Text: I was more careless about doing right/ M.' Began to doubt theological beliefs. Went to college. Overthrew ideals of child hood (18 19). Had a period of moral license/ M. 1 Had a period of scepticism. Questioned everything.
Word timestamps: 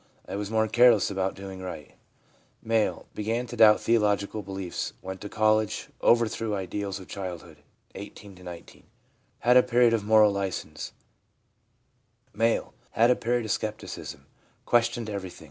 I 0.27 0.35
was 0.35 0.49
more 0.49 0.67
careless 0.67 1.11
about 1.11 1.35
doing 1.35 1.61
right/ 1.61 1.93
M.' 2.67 3.01
Began 3.13 3.45
to 3.45 3.55
doubt 3.55 3.79
theological 3.79 4.41
beliefs. 4.41 4.93
Went 5.03 5.21
to 5.21 5.29
college. 5.29 5.89
Overthrew 6.01 6.55
ideals 6.55 6.99
of 6.99 7.07
child 7.07 7.43
hood 7.43 7.57
(18 7.93 8.33
19). 8.33 8.85
Had 9.41 9.57
a 9.57 9.61
period 9.61 9.93
of 9.93 10.03
moral 10.03 10.31
license/ 10.31 10.91
M. 12.33 12.63
1 12.63 12.73
Had 12.93 13.11
a 13.11 13.15
period 13.15 13.45
of 13.45 13.51
scepticism. 13.51 14.25
Questioned 14.65 15.07
everything. 15.07 15.39